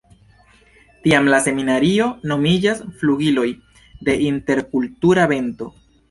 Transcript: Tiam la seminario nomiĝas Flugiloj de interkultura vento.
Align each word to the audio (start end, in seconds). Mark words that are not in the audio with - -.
Tiam 1.07 1.27
la 1.33 1.41
seminario 1.47 2.07
nomiĝas 2.31 2.81
Flugiloj 3.01 3.45
de 4.09 4.15
interkultura 4.31 5.27
vento. 5.33 5.69